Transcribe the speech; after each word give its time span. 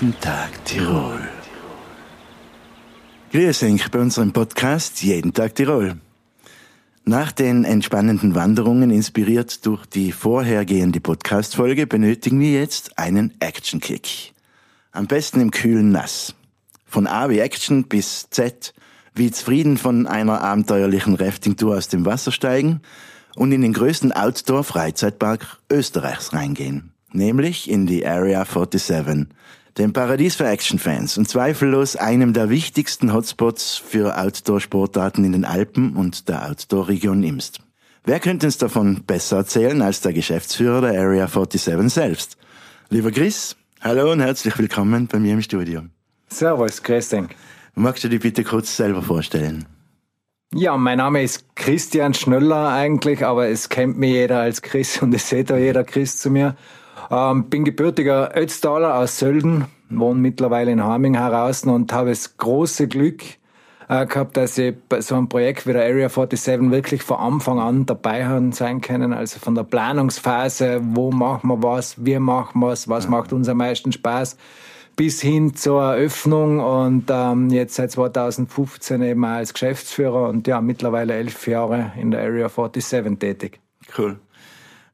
Jeden 0.00 0.18
Tag 0.18 0.64
Tirol. 0.64 1.20
Grüß 3.32 3.64
euch 3.64 3.90
bei 3.90 3.98
unserem 3.98 4.32
Podcast 4.32 5.02
Jeden 5.02 5.34
Tag 5.34 5.54
Tirol. 5.54 5.96
Nach 7.04 7.32
den 7.32 7.64
entspannenden 7.64 8.34
Wanderungen, 8.34 8.90
inspiriert 8.90 9.66
durch 9.66 9.84
die 9.84 10.12
vorhergehende 10.12 11.02
Podcast-Folge, 11.02 11.86
benötigen 11.86 12.40
wir 12.40 12.52
jetzt 12.52 12.98
einen 12.98 13.34
Action-Kick. 13.40 14.32
Am 14.92 15.06
besten 15.06 15.38
im 15.38 15.50
kühlen 15.50 15.92
Nass. 15.92 16.34
Von 16.86 17.06
A 17.06 17.28
wie 17.28 17.40
Action 17.40 17.86
bis 17.86 18.30
Z, 18.30 18.72
wie 19.14 19.30
zufrieden 19.30 19.76
von 19.76 20.06
einer 20.06 20.40
abenteuerlichen 20.40 21.14
Rafting-Tour 21.14 21.76
aus 21.76 21.88
dem 21.88 22.06
Wasser 22.06 22.32
steigen 22.32 22.80
und 23.36 23.52
in 23.52 23.60
den 23.60 23.74
größten 23.74 24.12
Outdoor-Freizeitpark 24.12 25.58
Österreichs 25.70 26.32
reingehen. 26.32 26.94
Nämlich 27.12 27.68
in 27.68 27.86
die 27.86 28.06
Area 28.06 28.46
47, 28.46 29.28
dem 29.78 29.92
Paradies 29.92 30.36
für 30.36 30.46
Action-Fans 30.46 31.18
und 31.18 31.28
zweifellos 31.28 31.96
einem 31.96 32.32
der 32.32 32.50
wichtigsten 32.50 33.12
Hotspots 33.12 33.76
für 33.76 34.18
Outdoor-Sportarten 34.18 35.24
in 35.24 35.32
den 35.32 35.44
Alpen 35.44 35.96
und 35.96 36.28
der 36.28 36.48
Outdoor-Region 36.48 37.22
Imst. 37.22 37.60
Wer 38.04 38.20
könnte 38.20 38.46
uns 38.46 38.58
davon 38.58 39.04
besser 39.06 39.38
erzählen 39.38 39.82
als 39.82 40.00
der 40.00 40.12
Geschäftsführer 40.12 40.80
der 40.80 41.00
Area 41.00 41.26
47 41.28 41.92
selbst? 41.92 42.36
Lieber 42.88 43.10
Chris, 43.10 43.56
hallo 43.80 44.10
und 44.12 44.20
herzlich 44.20 44.58
willkommen 44.58 45.06
bei 45.06 45.18
mir 45.18 45.34
im 45.34 45.42
Studio. 45.42 45.82
Servus, 46.28 46.82
grüß 46.82 47.08
dich. 47.10 47.24
Magst 47.74 48.02
du 48.04 48.08
dich 48.08 48.20
bitte 48.20 48.42
kurz 48.42 48.76
selber 48.76 49.02
vorstellen? 49.02 49.66
Ja, 50.52 50.76
mein 50.76 50.98
Name 50.98 51.22
ist 51.22 51.54
Christian 51.54 52.12
Schnöller 52.12 52.70
eigentlich, 52.70 53.24
aber 53.24 53.48
es 53.48 53.68
kennt 53.68 53.98
mich 53.98 54.10
jeder 54.10 54.40
als 54.40 54.62
Chris 54.62 55.00
und 55.00 55.14
es 55.14 55.28
sieht 55.28 55.52
auch 55.52 55.56
jeder 55.56 55.84
Chris 55.84 56.16
zu 56.16 56.28
mir. 56.28 56.56
Ähm, 57.10 57.44
bin 57.44 57.64
gebürtiger 57.64 58.36
Ötztaler 58.36 58.96
aus 58.96 59.18
Sölden, 59.18 59.66
wohne 59.88 60.20
mittlerweile 60.20 60.72
in 60.72 60.82
Harming 60.82 61.14
heraus 61.14 61.64
und 61.64 61.92
habe 61.92 62.10
das 62.10 62.36
große 62.36 62.88
Glück 62.88 63.22
äh, 63.90 64.06
gehabt, 64.06 64.36
dass 64.36 64.56
ich 64.56 64.74
bei 64.88 65.00
so 65.00 65.16
einem 65.16 65.28
Projekt 65.28 65.66
wie 65.66 65.72
der 65.72 65.82
Area 65.82 66.08
47 66.08 66.70
wirklich 66.70 67.02
von 67.02 67.18
Anfang 67.18 67.58
an 67.58 67.86
dabei 67.86 68.24
haben 68.24 68.52
sein 68.52 68.80
können. 68.80 69.12
Also 69.12 69.40
von 69.40 69.56
der 69.56 69.64
Planungsphase, 69.64 70.80
wo 70.82 71.10
machen 71.10 71.48
wir 71.48 71.62
was, 71.62 72.04
wie 72.04 72.18
machen 72.18 72.60
wir 72.60 72.70
es, 72.70 72.88
was 72.88 73.08
macht 73.08 73.32
uns 73.32 73.48
am 73.48 73.56
meisten 73.56 73.90
Spaß, 73.90 74.36
bis 74.94 75.20
hin 75.20 75.54
zur 75.56 75.82
Eröffnung 75.82 76.60
und 76.60 77.06
ähm, 77.10 77.50
jetzt 77.50 77.74
seit 77.74 77.90
2015 77.90 79.02
eben 79.02 79.24
als 79.24 79.52
Geschäftsführer 79.54 80.28
und 80.28 80.46
ja, 80.46 80.60
mittlerweile 80.60 81.14
elf 81.14 81.48
Jahre 81.48 81.92
in 81.96 82.12
der 82.12 82.20
Area 82.20 82.48
47 82.48 83.18
tätig. 83.18 83.60
Cool. 83.96 84.20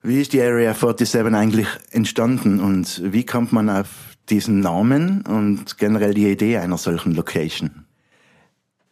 Wie 0.06 0.20
ist 0.20 0.32
die 0.32 0.40
Area 0.40 0.72
47 0.72 1.34
eigentlich 1.34 1.66
entstanden 1.90 2.60
und 2.60 3.02
wie 3.12 3.26
kommt 3.26 3.52
man 3.52 3.68
auf 3.68 3.88
diesen 4.28 4.60
Namen 4.60 5.22
und 5.22 5.78
generell 5.78 6.14
die 6.14 6.30
Idee 6.30 6.58
einer 6.58 6.78
solchen 6.78 7.12
Location? 7.16 7.86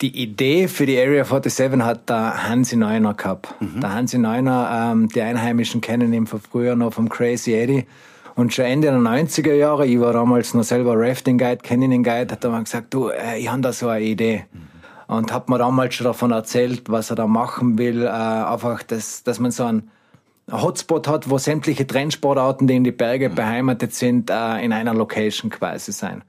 Die 0.00 0.20
Idee 0.20 0.66
für 0.66 0.86
die 0.86 0.98
Area 0.98 1.22
47 1.22 1.82
hat 1.82 2.08
der 2.08 2.48
Hansi 2.48 2.74
Neuner 2.74 3.14
gehabt. 3.14 3.54
Mhm. 3.60 3.80
Der 3.80 3.94
Hansi 3.94 4.18
Neuner, 4.18 4.90
ähm, 4.92 5.08
die 5.08 5.20
Einheimischen 5.20 5.80
kennen 5.80 6.12
ihn 6.12 6.26
von 6.26 6.40
früher 6.40 6.74
noch 6.74 6.94
vom 6.94 7.08
Crazy 7.08 7.52
Eddie. 7.52 7.86
Und 8.34 8.52
schon 8.52 8.64
Ende 8.64 8.88
der 8.88 8.98
90er 8.98 9.54
Jahre, 9.54 9.86
ich 9.86 10.00
war 10.00 10.12
damals 10.12 10.52
noch 10.52 10.64
selber 10.64 10.94
Rafting 10.96 11.38
Guide, 11.38 11.58
Canyoning 11.58 12.02
Guide, 12.02 12.32
hat 12.32 12.42
er 12.42 12.50
mal 12.50 12.64
gesagt, 12.64 12.92
du, 12.92 13.10
äh, 13.10 13.38
ich 13.38 13.48
habe 13.48 13.62
da 13.62 13.72
so 13.72 13.86
eine 13.86 14.04
Idee. 14.04 14.46
Mhm. 14.52 15.14
Und 15.14 15.32
hat 15.32 15.48
mir 15.48 15.58
damals 15.58 15.94
schon 15.94 16.06
davon 16.06 16.32
erzählt, 16.32 16.90
was 16.90 17.10
er 17.10 17.14
da 17.16 17.28
machen 17.28 17.78
will. 17.78 18.02
Äh, 18.02 18.08
einfach, 18.08 18.82
dass, 18.82 19.22
dass 19.22 19.38
man 19.38 19.52
so 19.52 19.62
ein 19.62 19.90
Hotspot 20.50 21.08
hat, 21.08 21.30
wo 21.30 21.38
sämtliche 21.38 21.86
Trendsportarten, 21.86 22.66
die 22.66 22.76
in 22.76 22.84
die 22.84 22.92
Berge 22.92 23.30
mhm. 23.30 23.34
beheimatet 23.34 23.94
sind, 23.94 24.30
äh, 24.30 24.64
in 24.64 24.72
einer 24.72 24.94
Location 24.94 25.50
quasi 25.50 25.92
sein. 25.92 26.22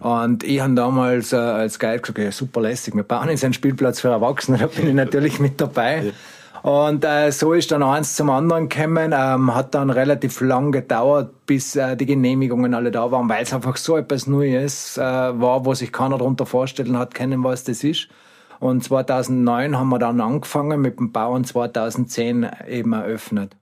Und 0.00 0.44
ich 0.44 0.60
habe 0.60 0.74
damals 0.74 1.32
äh, 1.32 1.36
als 1.36 1.78
Guide 1.78 2.00
gesagt, 2.00 2.18
ja, 2.18 2.32
super 2.32 2.60
lässig, 2.60 2.94
wir 2.94 3.02
bauen 3.02 3.28
jetzt 3.28 3.44
einen 3.44 3.54
Spielplatz 3.54 4.00
für 4.00 4.08
Erwachsene, 4.08 4.58
da 4.58 4.66
bin 4.66 4.88
ich 4.88 4.94
natürlich 4.94 5.40
mit 5.40 5.60
dabei. 5.60 6.12
Und 6.62 7.04
äh, 7.04 7.32
so 7.32 7.54
ist 7.54 7.72
dann 7.72 7.82
eins 7.82 8.16
zum 8.16 8.28
anderen 8.28 8.68
gekommen, 8.68 9.14
ähm, 9.16 9.54
hat 9.54 9.74
dann 9.74 9.88
relativ 9.88 10.40
lang 10.42 10.72
gedauert, 10.72 11.46
bis 11.46 11.74
äh, 11.76 11.96
die 11.96 12.04
Genehmigungen 12.04 12.74
alle 12.74 12.90
da 12.90 13.10
waren, 13.10 13.28
weil 13.30 13.42
es 13.42 13.54
einfach 13.54 13.78
so 13.78 13.96
etwas 13.96 14.26
Neues 14.26 14.98
äh, 14.98 15.00
war, 15.00 15.64
wo 15.64 15.72
sich 15.72 15.90
keiner 15.90 16.18
darunter 16.18 16.44
vorstellen 16.44 16.98
hat 16.98 17.14
können, 17.14 17.42
was 17.44 17.64
das 17.64 17.82
ist. 17.82 18.08
Und 18.60 18.84
2009 18.84 19.78
haben 19.78 19.88
wir 19.88 19.98
dann 19.98 20.20
angefangen 20.20 20.80
mit 20.82 20.98
dem 20.98 21.12
Bau 21.12 21.32
und 21.32 21.46
2010 21.46 22.48
eben 22.68 22.92
eröffnet. 22.92 23.56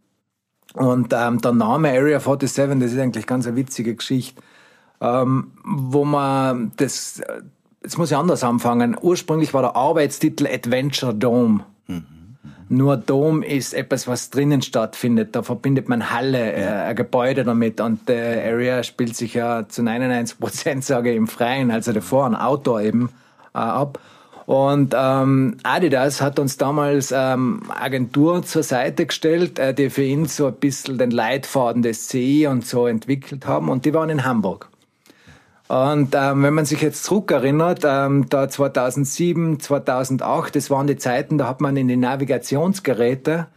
Und 0.74 1.14
ähm, 1.16 1.40
der 1.40 1.52
Name 1.52 1.90
Area 1.90 2.20
47, 2.20 2.80
das 2.80 2.92
ist 2.92 2.98
eigentlich 2.98 3.26
ganz 3.26 3.46
eine 3.46 3.56
witzige 3.56 3.94
Geschichte, 3.94 4.42
ähm, 5.00 5.52
wo 5.64 6.04
man 6.04 6.72
das, 6.76 7.22
jetzt 7.82 7.96
muss 7.96 8.10
ich 8.10 8.16
anders 8.16 8.42
anfangen. 8.44 8.96
Ursprünglich 9.00 9.54
war 9.54 9.62
der 9.62 9.76
Arbeitstitel 9.76 10.46
Adventure 10.46 11.14
Dome. 11.14 11.64
Mhm. 11.86 12.04
Nur 12.68 12.96
Dom 12.96 13.42
ist 13.42 13.74
etwas, 13.74 14.08
was 14.08 14.30
drinnen 14.30 14.62
stattfindet. 14.62 15.34
Da 15.36 15.42
verbindet 15.42 15.88
man 15.88 16.10
Halle, 16.10 16.52
äh, 16.52 16.66
ein 16.66 16.96
Gebäude 16.96 17.44
damit. 17.44 17.80
Und 17.80 18.08
der 18.08 18.44
Area 18.44 18.82
spielt 18.82 19.16
sich 19.16 19.34
ja 19.34 19.66
zu 19.68 19.82
99 19.82 20.38
Prozent, 20.40 20.84
sage 20.84 21.12
ich, 21.12 21.16
im 21.16 21.28
Freien, 21.28 21.70
also 21.70 21.92
davor 21.92 22.26
ein 22.26 22.34
Outdoor 22.34 22.82
eben 22.82 23.10
äh, 23.54 23.58
ab. 23.58 24.00
Und 24.48 24.94
ähm, 24.96 25.58
Adidas 25.62 26.22
hat 26.22 26.38
uns 26.38 26.56
damals 26.56 27.12
ähm, 27.14 27.64
Agentur 27.68 28.42
zur 28.42 28.62
Seite 28.62 29.04
gestellt, 29.04 29.58
äh, 29.58 29.74
die 29.74 29.90
für 29.90 30.04
ihn 30.04 30.24
so 30.24 30.46
ein 30.46 30.54
bisschen 30.54 30.96
den 30.96 31.10
Leitfaden 31.10 31.82
des 31.82 32.08
CI 32.08 32.46
und 32.46 32.66
so 32.66 32.86
entwickelt 32.86 33.46
haben. 33.46 33.68
Und 33.68 33.84
die 33.84 33.92
waren 33.92 34.08
in 34.08 34.24
Hamburg. 34.24 34.70
Und 35.68 36.14
ähm, 36.14 36.42
wenn 36.42 36.54
man 36.54 36.64
sich 36.64 36.80
jetzt 36.80 37.04
zurückerinnert, 37.04 37.82
ähm, 37.84 38.24
da 38.30 38.48
2007, 38.48 39.60
2008, 39.60 40.56
das 40.56 40.70
waren 40.70 40.86
die 40.86 40.96
Zeiten, 40.96 41.36
da 41.36 41.46
hat 41.46 41.60
man 41.60 41.76
in 41.76 41.88
die 41.88 41.98
Navigationsgeräte 41.98 43.48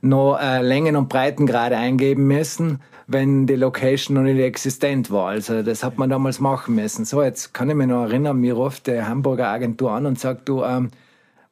noch 0.00 0.36
äh, 0.40 0.62
Längen 0.62 0.96
und 0.96 1.08
Breitengrade 1.08 1.76
eingeben 1.76 2.26
müssen 2.26 2.80
wenn 3.12 3.46
die 3.46 3.56
Location 3.56 4.14
noch 4.14 4.22
nicht 4.22 4.38
existent 4.38 5.10
war. 5.10 5.28
Also 5.28 5.62
das 5.62 5.82
hat 5.82 5.98
man 5.98 6.10
damals 6.10 6.38
machen 6.38 6.76
müssen. 6.76 7.04
So, 7.04 7.22
jetzt 7.22 7.52
kann 7.52 7.68
ich 7.68 7.74
mich 7.74 7.88
noch 7.88 8.04
erinnern, 8.04 8.38
mir 8.38 8.54
ruft 8.54 8.86
die 8.86 9.02
Hamburger 9.02 9.48
Agentur 9.48 9.90
an 9.90 10.06
und 10.06 10.18
sagt, 10.18 10.48
du, 10.48 10.62
ähm, 10.62 10.90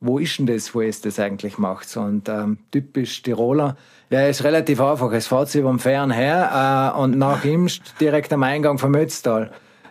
wo 0.00 0.20
ist 0.20 0.38
denn 0.38 0.46
das, 0.46 0.72
wo 0.72 0.80
es 0.80 1.00
das 1.00 1.18
eigentlich 1.18 1.58
macht? 1.58 1.96
Und 1.96 2.28
ähm, 2.28 2.58
typisch 2.70 3.22
Tiroler, 3.22 3.76
ja, 4.10 4.26
ist 4.28 4.44
relativ 4.44 4.80
einfach. 4.80 5.10
Es 5.12 5.26
fährt 5.26 5.52
über 5.56 5.70
den 5.70 5.80
Fähren 5.80 6.12
her 6.12 6.94
äh, 6.94 7.00
und 7.00 7.18
nach 7.18 7.44
Imst 7.44 7.94
direkt 8.00 8.32
am 8.32 8.44
Eingang 8.44 8.78
vom 8.78 8.94
Ötztal 8.94 9.50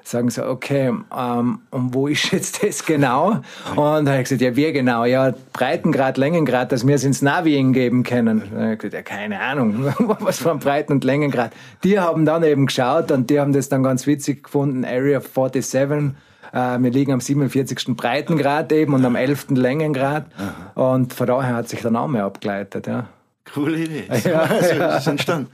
sagen 0.09 0.29
sie, 0.29 0.47
okay, 0.47 0.94
ähm, 1.18 1.59
und 1.72 1.94
wo 1.94 2.07
ist 2.07 2.31
jetzt 2.31 2.63
das 2.63 2.85
genau? 2.85 3.41
Und 3.75 3.78
dann 3.78 4.09
habe 4.09 4.18
ich 4.18 4.23
gesagt, 4.23 4.41
ja, 4.41 4.56
wie 4.56 4.72
genau? 4.72 5.06
Ja, 5.06 5.34
Breitengrad, 5.53 6.18
Längengrad, 6.18 6.72
dass 6.72 6.85
wir 6.85 6.95
es 6.95 7.03
ins 7.03 7.22
Navi 7.22 7.62
geben 7.72 8.03
können. 8.03 8.44
Dann 8.51 8.62
habe 8.62 8.73
ich 8.73 8.79
gesagt, 8.79 8.94
ja, 8.94 9.01
keine 9.01 9.40
Ahnung, 9.40 9.85
was 10.19 10.40
für 10.40 10.51
ein 10.51 10.59
Breiten- 10.59 10.94
und 10.94 11.03
Längengrad. 11.03 11.51
Die 11.84 12.00
haben 12.00 12.25
dann 12.25 12.44
eben 12.44 12.68
geschaut 12.68 13.12
und 13.12 13.29
die 13.29 13.40
haben 13.40 13.53
das 13.53 13.69
dann 13.69 13.84
ganz 13.84 14.07
witzig 14.07 14.44
gefunden, 14.44 14.85
Area 14.85 15.19
47, 15.19 16.16
äh, 16.53 16.79
wir 16.79 16.91
liegen 16.91 17.12
am 17.12 17.19
47. 17.19 17.95
Breitengrad 17.95 18.72
eben 18.72 18.94
und 18.94 19.03
am 19.06 19.16
11. 19.16 19.47
Längengrad. 19.50 20.28
Und 20.75 21.13
von 21.13 21.28
daher 21.28 21.56
hat 21.56 21.69
sich 21.69 21.81
der 21.81 21.91
Name 21.91 22.24
abgeleitet, 22.24 22.88
ja. 22.88 23.07
Coole 23.53 23.79
Idee. 23.79 24.06
Ja, 24.25 24.47
das 24.47 25.01
ist 25.01 25.07
entstanden. 25.07 25.50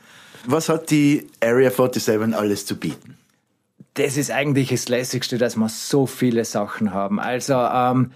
Was 0.45 0.69
hat 0.69 0.89
die 0.89 1.27
Area 1.41 1.69
47 1.69 2.35
alles 2.35 2.65
zu 2.65 2.77
bieten? 2.77 3.17
Das 3.95 4.17
ist 4.17 4.31
eigentlich 4.31 4.69
das 4.69 4.89
Lässigste, 4.89 5.37
dass 5.37 5.55
wir 5.55 5.69
so 5.69 6.05
viele 6.05 6.45
Sachen 6.45 6.93
haben. 6.93 7.19
Also 7.19 7.53
ähm, 7.53 8.11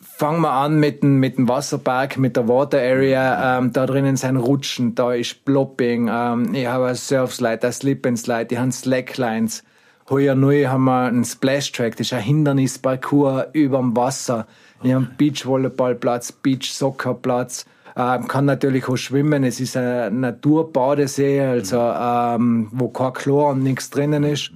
fangen 0.00 0.40
wir 0.40 0.52
an 0.52 0.78
mit 0.78 1.02
dem, 1.02 1.18
mit 1.18 1.36
dem 1.36 1.48
Wasserpark, 1.48 2.16
mit 2.18 2.36
der 2.36 2.48
Water 2.48 2.78
Area. 2.78 3.58
Ähm, 3.58 3.72
da 3.72 3.86
drinnen 3.86 4.16
sind 4.16 4.36
Rutschen, 4.36 4.94
da 4.94 5.12
ist 5.12 5.44
Plopping, 5.44 6.08
ähm, 6.10 6.54
ich 6.54 6.66
habe 6.66 6.86
ein 6.86 6.94
Surfslide, 6.94 7.66
ein 7.66 7.72
Slip 7.72 8.06
and 8.06 8.18
Slide, 8.18 8.46
die 8.46 8.58
haben 8.58 8.72
Slacklines. 8.72 9.62
Heuer 10.10 10.34
neu 10.34 10.66
haben 10.66 10.84
wir 10.84 11.06
einen 11.06 11.24
Splash 11.24 11.72
Track, 11.72 11.96
das 11.96 12.08
ist 12.08 12.12
ein 12.12 12.22
Hindernisparcours 12.22 13.46
überm 13.54 13.96
Wasser. 13.96 14.46
Wir 14.82 14.96
haben 14.96 15.10
Beachvolleyballplatz, 15.16 16.32
Beach-Soccerplatz. 16.32 17.64
Ähm, 17.96 18.28
kann 18.28 18.44
natürlich 18.44 18.86
auch 18.88 18.96
schwimmen. 18.96 19.44
Es 19.44 19.60
ist 19.60 19.76
ein 19.76 20.20
Naturbadesee, 20.20 21.40
also 21.40 21.78
ähm, 21.78 22.68
wo 22.72 22.88
kein 22.88 23.12
Chlor 23.14 23.50
und 23.50 23.62
nichts 23.62 23.88
drinnen 23.88 24.24
ist. 24.24 24.52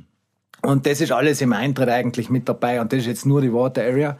Und 0.62 0.86
das 0.86 1.00
ist 1.00 1.12
alles 1.12 1.40
im 1.40 1.52
Eintritt 1.52 1.88
eigentlich 1.88 2.30
mit 2.30 2.48
dabei. 2.48 2.80
Und 2.80 2.92
das 2.92 3.00
ist 3.00 3.06
jetzt 3.06 3.26
nur 3.26 3.40
die 3.40 3.52
Water 3.52 3.82
Area. 3.82 4.18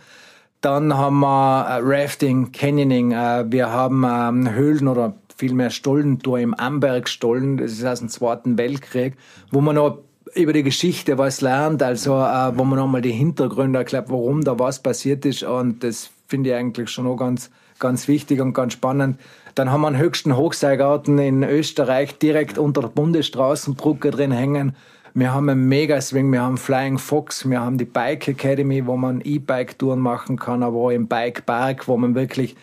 Dann 0.61 0.97
haben 0.97 1.21
wir 1.21 1.67
äh, 1.69 1.81
Rafting, 1.83 2.53
Canyoning. 2.53 3.13
Äh, 3.13 3.45
wir 3.51 3.71
haben 3.71 4.05
ähm, 4.05 4.55
Höhlen 4.55 4.89
oder 4.89 5.15
vielmehr 5.37 5.71
Stollentour 5.71 6.41
im 6.41 6.55
Ambergstollen. 6.55 7.59
Das 7.59 7.73
ist 7.73 7.85
aus 7.85 8.01
dem 8.01 8.09
Zweiten 8.09 8.59
Weltkrieg, 8.59 9.15
wo 9.51 9.61
man 9.61 9.77
noch 9.77 9.99
über 10.35 10.53
die 10.53 10.63
Geschichte 10.63 11.17
was 11.17 11.41
lernt, 11.41 11.83
also 11.83 12.15
äh, 12.15 12.57
wo 12.57 12.65
man 12.65 12.79
nochmal 12.79 13.03
die 13.03 13.13
Hintergründe 13.13 13.79
erklärt, 13.79 14.11
warum 14.11 14.43
da 14.43 14.59
was 14.59 14.83
passiert 14.83 15.25
ist. 15.25 15.43
Und 15.43 15.85
das 15.85 16.11
finde 16.27 16.51
ich 16.51 16.57
eigentlich 16.57 16.91
schon 16.91 17.07
auch 17.07 17.17
ganz, 17.17 17.51
ganz 17.79 18.09
wichtig 18.09 18.41
und 18.41 18.53
ganz 18.53 18.73
spannend. 18.73 19.19
Dann 19.55 19.71
haben 19.71 19.81
wir 19.81 19.89
einen 19.89 19.99
höchsten 19.99 20.37
Hochseilgarten 20.37 21.19
in 21.19 21.43
Österreich 21.43 22.19
direkt 22.19 22.59
unter 22.59 22.83
der 22.83 22.89
Bundesstraßenbrücke 22.89 24.11
drin 24.11 24.33
hängen 24.33 24.77
Wir 25.15 25.33
haben 25.33 25.49
einen 25.49 25.69
Mega 25.69 26.01
Swing, 26.01 26.31
wir 26.33 26.43
haben 26.43 26.57
Flying 26.57 26.99
Fox, 26.99 27.49
wir 27.49 27.61
haben 27.61 27.79
die 27.79 27.85
Bike 27.85 28.29
Academy, 28.29 28.87
wo 28.87 28.97
man 28.97 29.21
E-Bike-Touren 29.23 30.01
machen 30.01 30.39
kann, 30.39 30.63
aber 30.63 30.77
auch 30.77 30.91
im 30.91 31.09
Bike 31.09 31.47
Park, 31.47 31.89
wo 31.89 31.97
man 31.97 32.15
wirklich 32.15 32.57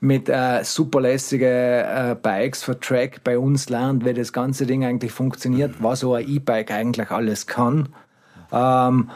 mit 0.00 0.28
äh, 0.28 0.64
superlässige 0.64 1.46
äh, 1.46 2.16
Bikes 2.20 2.62
für 2.62 2.80
Track 2.80 3.22
bei 3.22 3.38
uns 3.38 3.68
lernt, 3.68 4.04
wie 4.04 4.14
das 4.14 4.32
ganze 4.32 4.66
Ding 4.66 4.84
eigentlich 4.84 5.12
funktioniert, 5.12 5.74
was 5.80 6.00
so 6.00 6.14
ein 6.14 6.26
E-Bike 6.26 6.70
eigentlich 6.70 7.10
alles 7.10 7.46
kann. 7.46 7.90
Ähm, 8.50 9.10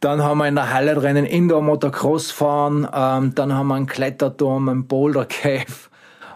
dann 0.00 0.22
haben 0.22 0.38
wir 0.38 0.48
in 0.48 0.54
der 0.54 0.72
Halle 0.72 0.94
drinnen 0.94 1.24
Indoor 1.24 1.62
Motocross 1.62 2.30
fahren, 2.30 2.86
ähm, 2.92 3.34
dann 3.34 3.54
haben 3.54 3.68
wir 3.68 3.74
einen 3.76 3.86
Kletterturm, 3.86 4.68
einen 4.68 4.86
Boulder 4.86 5.24
Cave, 5.24 5.66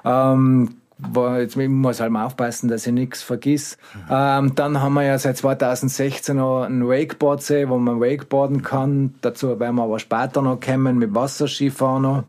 ähm, 0.05 0.77
wo, 1.11 1.29
jetzt 1.29 1.57
muss 1.57 2.01
halt 2.01 2.13
mal 2.13 2.27
aufpassen, 2.27 2.69
dass 2.69 2.87
ich 2.87 2.93
nichts 2.93 3.23
vergiss. 3.23 3.79
Ähm, 4.11 4.55
dann 4.55 4.81
haben 4.81 4.95
wir 4.95 5.05
ja 5.05 5.19
seit 5.19 5.37
2016 5.37 6.37
noch 6.37 6.63
einen 6.63 6.89
Wakeboardsee, 6.89 7.69
wo 7.69 7.79
man 7.79 8.01
Wakeboarden 8.01 8.63
kann. 8.63 9.15
Dazu 9.21 9.59
werden 9.59 9.77
wir 9.77 9.85
aber 9.85 9.99
später 9.99 10.43
noch 10.43 10.61
kommen 10.61 10.99
mit 10.99 11.15
Wasserskifahren. 11.15 12.25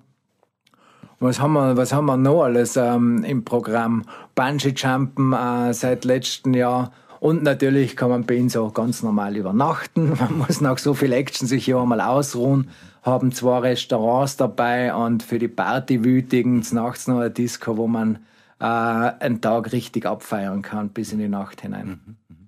Was 1.20 1.40
haben 1.40 1.54
wir, 1.54 1.78
was 1.78 1.94
haben 1.94 2.06
wir 2.08 2.18
noch 2.18 2.44
alles 2.44 2.76
ähm, 2.76 3.24
im 3.24 3.46
Programm? 3.46 4.04
Bungee-Jumpen 4.36 5.34
äh, 5.34 5.74
seit 5.74 6.04
letztem 6.04 6.54
Jahr. 6.54 6.92
Und 7.22 7.44
natürlich 7.44 7.96
kann 7.96 8.10
man 8.10 8.26
bei 8.26 8.38
uns 8.42 8.58
auch 8.58 8.74
ganz 8.74 9.02
normal 9.02 9.38
übernachten. 9.38 10.10
Man 10.20 10.40
muss 10.40 10.60
nach 10.60 10.78
so 10.78 10.94
viel 10.94 11.14
Action 11.14 11.48
sich 11.48 11.64
hier 11.64 11.78
einmal 11.78 12.02
ausruhen. 12.02 12.70
Haben 13.02 13.32
zwei 13.32 13.60
Restaurants 13.60 14.36
dabei 14.36 14.94
und 14.94 15.24
für 15.24 15.40
die 15.40 15.48
Partywütigen 15.48 16.66
nachts 16.72 17.08
noch 17.08 17.20
eine 17.20 17.32
Disco, 17.32 17.78
wo 17.78 17.88
man 17.88 18.20
äh, 18.64 18.66
einen 18.66 19.42
Tag 19.42 19.74
richtig 19.74 20.06
abfeiern 20.06 20.62
kann 20.62 20.90
bis 20.90 21.12
in 21.12 21.20
die 21.20 21.28
Nacht 21.28 21.62
hinein. 21.62 21.86
Mhm, 21.86 22.16
mhm. 22.30 22.48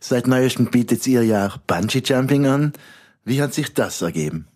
Seit 0.00 0.26
neuestem 0.26 0.66
bietet 0.66 1.06
ihr 1.06 1.22
ja 1.22 1.46
auch 1.46 1.58
Bungee 1.58 2.02
Jumping 2.02 2.46
an. 2.46 2.72
Wie 3.24 3.42
hat 3.42 3.52
sich 3.52 3.74
das 3.74 4.00
ergeben? 4.00 4.48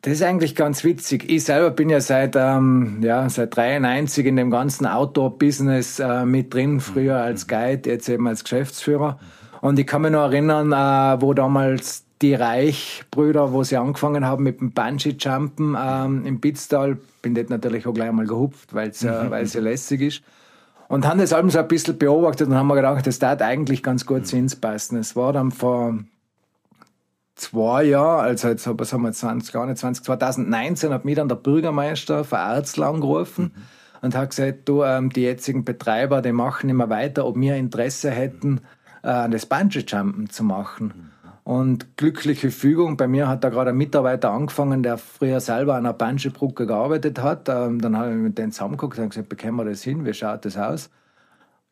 Das 0.00 0.14
ist 0.14 0.22
eigentlich 0.22 0.56
ganz 0.56 0.82
witzig. 0.82 1.30
Ich 1.30 1.44
selber 1.44 1.70
bin 1.70 1.88
ja 1.88 2.00
seit, 2.00 2.34
ähm, 2.34 2.98
ja, 3.02 3.28
seit 3.30 3.56
93 3.56 4.26
in 4.26 4.34
dem 4.34 4.50
ganzen 4.50 4.84
Outdoor-Business 4.84 6.00
äh, 6.00 6.24
mit 6.24 6.52
drin, 6.52 6.80
früher 6.80 7.18
als 7.18 7.46
Guide, 7.46 7.88
jetzt 7.88 8.08
eben 8.08 8.26
als 8.26 8.42
Geschäftsführer. 8.42 9.20
Und 9.60 9.78
ich 9.78 9.86
kann 9.86 10.02
mich 10.02 10.10
noch 10.10 10.24
erinnern, 10.24 10.72
äh, 10.72 11.22
wo 11.22 11.34
damals 11.34 12.04
die 12.22 12.34
Reich-Brüder, 12.34 13.52
wo 13.52 13.64
sie 13.64 13.76
angefangen 13.76 14.24
haben 14.24 14.44
mit 14.44 14.60
dem 14.60 14.72
Bungee-Jumpen 14.72 15.76
ähm, 15.78 16.24
im 16.24 16.40
Pitztal, 16.40 16.98
bin 17.20 17.34
dort 17.34 17.50
natürlich 17.50 17.86
auch 17.86 17.94
gleich 17.94 18.12
mal 18.12 18.26
gehupft, 18.26 18.72
weil 18.74 18.90
es 18.90 19.02
äh, 19.02 19.30
weil's 19.30 19.54
ja 19.54 19.60
lässig 19.60 20.00
ist. 20.00 20.22
Und 20.88 21.06
haben 21.06 21.18
das 21.18 21.32
alles 21.32 21.54
so 21.54 21.58
ein 21.58 21.68
bisschen 21.68 21.98
beobachtet 21.98 22.48
und 22.48 22.54
haben 22.54 22.66
mir 22.66 22.76
gedacht, 22.76 23.06
das 23.06 23.18
tat 23.18 23.42
eigentlich 23.42 23.82
ganz 23.82 24.06
gut 24.06 24.26
zu 24.26 24.36
uns 24.36 24.56
passen. 24.56 24.98
Es 24.98 25.16
war 25.16 25.32
dann 25.32 25.50
vor 25.50 25.98
zwei 27.34 27.84
Jahren, 27.84 28.26
also 28.26 28.48
jetzt 28.48 28.68
was 28.68 28.92
haben 28.92 29.02
wir 29.02 29.12
20, 29.12 29.52
gar 29.52 29.66
nicht 29.66 29.78
20, 29.78 30.04
2019 30.04 30.92
hat 30.92 31.04
mich 31.04 31.16
dann 31.16 31.28
der 31.28 31.36
Bürgermeister 31.36 32.24
von 32.24 32.38
Arzl 32.38 32.82
angerufen 32.82 33.52
mhm. 33.54 33.62
und 34.02 34.14
hat 34.14 34.30
gesagt, 34.30 34.68
du, 34.68 34.84
ähm, 34.84 35.10
die 35.10 35.22
jetzigen 35.22 35.64
Betreiber, 35.64 36.22
die 36.22 36.32
machen 36.32 36.68
immer 36.68 36.90
weiter, 36.90 37.26
ob 37.26 37.36
wir 37.36 37.56
Interesse 37.56 38.10
hätten, 38.10 38.60
äh, 39.02 39.28
das 39.28 39.46
Bungee-Jumpen 39.46 40.30
zu 40.30 40.44
machen. 40.44 41.10
Und 41.44 41.96
glückliche 41.96 42.52
Fügung, 42.52 42.96
bei 42.96 43.08
mir 43.08 43.26
hat 43.26 43.42
da 43.42 43.48
gerade 43.48 43.70
ein 43.70 43.76
Mitarbeiter 43.76 44.30
angefangen, 44.30 44.84
der 44.84 44.96
früher 44.96 45.40
selber 45.40 45.74
an 45.74 45.86
einer 45.86 45.92
Bungee-Brücke 45.92 46.66
gearbeitet 46.66 47.20
hat. 47.20 47.48
Ähm, 47.48 47.80
dann 47.80 47.96
habe 47.96 48.10
ich 48.10 48.16
mit 48.16 48.38
denen 48.38 48.52
zusammengeguckt 48.52 48.98
und 48.98 49.08
gesagt, 49.08 49.28
bekommen 49.28 49.56
wir 49.56 49.64
das 49.64 49.82
hin, 49.82 50.04
wie 50.04 50.14
schaut 50.14 50.44
das 50.44 50.56
aus? 50.56 50.90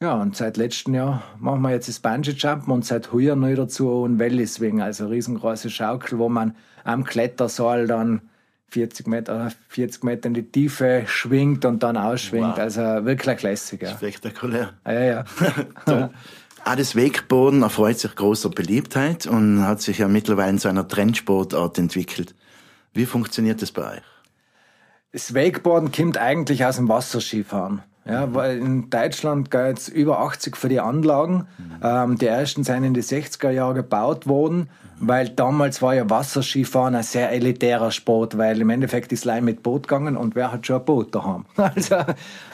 Ja, 0.02 0.14
und 0.14 0.34
seit 0.34 0.56
letztem 0.56 0.94
Jahr 0.94 1.22
machen 1.38 1.60
wir 1.62 1.70
jetzt 1.70 1.88
das 1.88 2.00
Bungee-Jumpen 2.00 2.72
und 2.72 2.84
seit 2.84 3.12
heuer 3.12 3.36
neu 3.36 3.54
dazu 3.54 4.04
ein 4.04 4.18
Valley-Swing, 4.18 4.80
also 4.80 5.04
eine 5.04 5.12
riesengroße 5.12 5.70
Schaukel, 5.70 6.18
wo 6.18 6.28
man 6.28 6.56
am 6.84 7.04
Klettersaal 7.04 7.86
dann 7.86 8.22
40 8.70 9.06
Meter, 9.06 9.52
40 9.68 10.02
Meter 10.02 10.26
in 10.26 10.34
die 10.34 10.50
Tiefe 10.50 11.04
schwingt 11.06 11.64
und 11.64 11.82
dann 11.82 11.96
ausschwingt. 11.96 12.56
Wow. 12.56 12.58
Also 12.58 12.80
wirklich 12.80 13.42
lässig. 13.42 13.82
Ja. 13.82 13.90
Spektakulär. 13.90 14.72
Ja, 14.86 15.00
ja. 15.00 15.24
Auch 16.64 16.76
das 16.76 16.94
Wakeboarden 16.94 17.62
erfreut 17.62 17.98
sich 17.98 18.14
großer 18.14 18.50
Beliebtheit 18.50 19.26
und 19.26 19.66
hat 19.66 19.80
sich 19.80 19.98
ja 19.98 20.08
mittlerweile 20.08 20.56
zu 20.58 20.68
einer 20.68 20.86
Trendsportart 20.86 21.78
entwickelt. 21.78 22.34
Wie 22.92 23.06
funktioniert 23.06 23.62
das 23.62 23.72
bei 23.72 23.96
euch? 23.96 24.02
Das 25.12 25.34
Wakeboarden 25.34 25.90
kommt 25.90 26.18
eigentlich 26.18 26.64
aus 26.64 26.76
dem 26.76 26.88
Wasserskifahren. 26.88 27.82
Ja, 28.10 28.34
weil 28.34 28.58
in 28.58 28.90
Deutschland 28.90 29.50
geht 29.50 29.78
es 29.78 29.88
über 29.88 30.20
80 30.20 30.56
für 30.56 30.68
die 30.68 30.80
Anlagen. 30.80 31.46
Mhm. 31.58 31.70
Ähm, 31.82 32.18
die 32.18 32.26
ersten 32.26 32.64
sind 32.64 32.84
in 32.84 32.94
die 32.94 33.02
60er 33.02 33.50
Jahre 33.50 33.74
gebaut 33.74 34.26
worden, 34.26 34.68
mhm. 34.98 35.08
weil 35.08 35.28
damals 35.28 35.80
war 35.82 35.94
ja 35.94 36.08
Wasserskifahren 36.08 36.94
ein 36.94 37.02
sehr 37.02 37.30
elitärer 37.32 37.90
Sport, 37.90 38.36
weil 38.38 38.60
im 38.60 38.70
Endeffekt 38.70 39.12
ist 39.12 39.24
Leih 39.24 39.40
mit 39.40 39.62
Boot 39.62 39.88
gegangen 39.88 40.16
und 40.16 40.34
wer 40.34 40.52
hat 40.52 40.66
schon 40.66 40.76
ein 40.76 40.84
Boot 40.84 41.14
daheim? 41.14 41.44
Also 41.56 41.96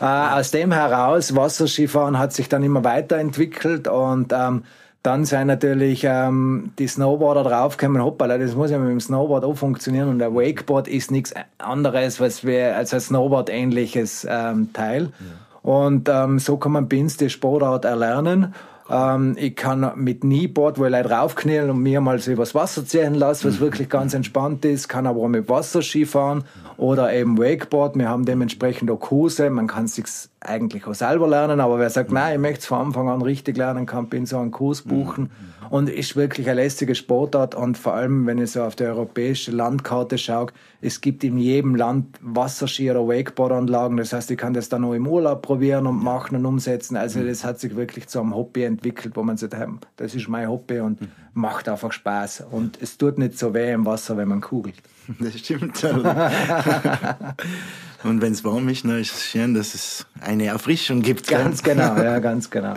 äh, 0.00 0.04
aus 0.04 0.50
dem 0.50 0.72
heraus, 0.72 1.34
Wasserskifahren 1.34 2.18
hat 2.18 2.32
sich 2.32 2.48
dann 2.48 2.62
immer 2.62 2.84
weiterentwickelt 2.84 3.88
und 3.88 4.32
ähm, 4.32 4.64
dann 5.06 5.24
sind 5.24 5.46
natürlich 5.46 6.02
ähm, 6.02 6.72
die 6.80 6.88
Snowboarder 6.88 7.44
draufgekommen, 7.44 8.02
hoppala, 8.02 8.38
das 8.38 8.56
muss 8.56 8.72
ja 8.72 8.78
mit 8.78 8.90
dem 8.90 8.98
Snowboard 8.98 9.44
auch 9.44 9.54
funktionieren 9.54 10.08
und 10.08 10.18
der 10.18 10.34
Wakeboard 10.34 10.88
ist 10.88 11.12
nichts 11.12 11.32
anderes 11.58 12.18
was 12.18 12.44
wir, 12.44 12.76
als 12.76 12.92
ein 12.92 12.98
Snowboard-ähnliches 12.98 14.26
ähm, 14.28 14.72
Teil. 14.72 15.12
Ja. 15.20 15.45
Und 15.66 16.08
ähm, 16.08 16.38
so 16.38 16.58
kann 16.58 16.70
man 16.70 16.88
bei 16.88 17.00
uns 17.00 17.16
die 17.16 17.28
Sportart 17.28 17.84
erlernen. 17.84 18.54
Ähm, 18.88 19.34
ich 19.36 19.56
kann 19.56 19.90
mit 19.96 20.20
Kneeboard, 20.20 20.78
wo 20.78 20.84
ich 20.84 20.92
Leute 20.92 21.08
draufknien 21.08 21.68
und 21.70 21.82
mir 21.82 22.00
mal 22.00 22.20
so 22.20 22.30
übers 22.30 22.54
Wasser 22.54 22.86
ziehen 22.86 23.14
lasse, 23.14 23.48
was 23.48 23.56
mhm. 23.56 23.64
wirklich 23.64 23.88
ganz 23.88 24.14
entspannt 24.14 24.64
ist, 24.64 24.86
kann 24.86 25.08
aber 25.08 25.22
auch 25.22 25.28
mit 25.28 25.48
Wasserski 25.48 26.06
fahren 26.06 26.44
oder 26.76 27.12
eben 27.12 27.36
Wakeboard. 27.36 27.96
Wir 27.96 28.08
haben 28.08 28.24
dementsprechend 28.24 28.92
auch 28.92 29.00
Kurse, 29.00 29.50
man 29.50 29.66
kann 29.66 29.86
es 29.86 30.30
eigentlich 30.38 30.86
auch 30.86 30.94
selber 30.94 31.26
lernen, 31.26 31.58
aber 31.58 31.80
wer 31.80 31.90
sagt, 31.90 32.12
nein, 32.12 32.34
ich 32.34 32.40
möchte 32.40 32.60
es 32.60 32.66
von 32.66 32.86
Anfang 32.86 33.08
an 33.08 33.22
richtig 33.22 33.56
lernen, 33.56 33.86
kann 33.86 34.06
bin 34.06 34.24
so 34.24 34.38
einen 34.38 34.52
Kurs 34.52 34.82
buchen. 34.82 35.24
Mhm 35.24 35.55
und 35.70 35.88
ist 35.88 36.16
wirklich 36.16 36.48
eine 36.48 36.62
lästige 36.62 36.94
Sportart 36.94 37.54
und 37.54 37.78
vor 37.78 37.94
allem, 37.94 38.26
wenn 38.26 38.38
ich 38.38 38.52
so 38.52 38.62
auf 38.62 38.76
die 38.76 38.84
europäische 38.84 39.50
Landkarte 39.50 40.18
schaue, 40.18 40.48
es 40.80 41.00
gibt 41.00 41.24
in 41.24 41.38
jedem 41.38 41.74
Land 41.74 42.18
Wasserski- 42.22 42.90
oder 42.90 43.08
Wakeboardanlagen, 43.08 43.96
das 43.96 44.12
heißt, 44.12 44.30
ich 44.30 44.38
kann 44.38 44.54
das 44.54 44.68
dann 44.68 44.84
auch 44.84 44.94
im 44.94 45.06
Urlaub 45.06 45.42
probieren 45.42 45.86
und 45.86 46.02
machen 46.02 46.36
und 46.36 46.46
umsetzen, 46.46 46.96
also 46.96 47.22
das 47.22 47.44
hat 47.44 47.60
sich 47.60 47.76
wirklich 47.76 48.08
zu 48.08 48.20
einem 48.20 48.34
Hobby 48.34 48.64
entwickelt, 48.64 49.16
wo 49.16 49.22
man 49.22 49.36
sagt, 49.36 49.56
das 49.96 50.14
ist 50.14 50.28
mein 50.28 50.48
Hobby 50.48 50.80
und 50.80 50.98
macht 51.34 51.68
einfach 51.68 51.92
Spaß 51.92 52.44
und 52.50 52.80
es 52.80 52.98
tut 52.98 53.18
nicht 53.18 53.38
so 53.38 53.54
weh 53.54 53.72
im 53.72 53.86
Wasser, 53.86 54.16
wenn 54.16 54.28
man 54.28 54.40
kugelt. 54.40 54.76
Das 55.20 55.38
stimmt. 55.38 55.84
und 58.04 58.20
wenn 58.20 58.32
es 58.32 58.42
warm 58.42 58.68
ist, 58.68 58.84
dann 58.84 59.00
ist 59.00 59.14
es 59.14 59.24
schön, 59.24 59.54
dass 59.54 59.74
es 59.74 60.04
eine 60.20 60.46
Erfrischung 60.46 61.02
gibt. 61.02 61.28
Ganz 61.28 61.62
genau, 61.62 61.96
ja, 61.96 62.18
ganz 62.18 62.50
genau. 62.50 62.74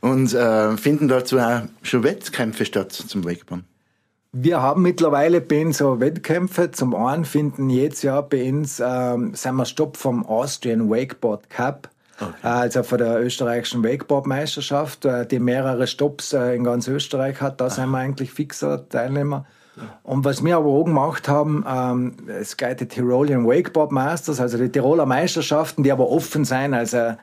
Und 0.00 0.32
äh, 0.32 0.76
finden 0.76 1.08
dazu 1.08 1.38
auch 1.38 1.62
schon 1.82 2.04
Wettkämpfe 2.04 2.64
statt 2.64 2.92
zum 2.92 3.24
Wakeboarden? 3.24 3.66
Wir 4.32 4.62
haben 4.62 4.82
mittlerweile 4.82 5.40
bei 5.40 5.64
uns 5.66 5.78
so 5.78 5.98
Wettkämpfe. 5.98 6.70
Zum 6.70 6.94
einen 6.94 7.24
finden 7.24 7.68
jedes 7.68 8.02
Jahr 8.02 8.22
bei 8.22 8.48
uns, 8.48 8.80
ähm, 8.84 9.34
sind 9.34 9.56
wir 9.56 9.64
Stopp 9.64 9.96
vom 9.96 10.24
Austrian 10.24 10.88
Wakeboard 10.88 11.50
Cup. 11.50 11.90
Okay. 12.20 12.32
Also 12.42 12.82
von 12.82 12.98
der 12.98 13.20
österreichischen 13.22 13.82
Wakeboard-Meisterschaft, 13.82 15.04
äh, 15.04 15.26
die 15.26 15.40
mehrere 15.40 15.86
Stops 15.86 16.32
äh, 16.32 16.54
in 16.54 16.64
ganz 16.64 16.86
Österreich 16.86 17.40
hat. 17.40 17.60
Da 17.60 17.70
sind 17.70 17.90
wir 17.90 17.98
eigentlich 17.98 18.30
fixer 18.30 18.88
Teilnehmer. 18.88 19.46
Und 20.02 20.24
was 20.24 20.44
wir 20.44 20.56
aber 20.56 20.68
auch 20.68 20.84
gemacht 20.84 21.28
haben, 21.28 21.64
ähm, 21.66 22.16
es 22.28 22.56
geht 22.56 22.80
die 22.80 22.88
Tyrolean 22.88 23.46
Wakeboard 23.46 23.92
Masters, 23.92 24.40
also 24.40 24.58
die 24.58 24.68
Tiroler 24.68 25.06
Meisterschaften, 25.06 25.82
die 25.82 25.92
aber 25.92 26.10
offen 26.10 26.44
sein, 26.44 26.74
also 26.74 27.14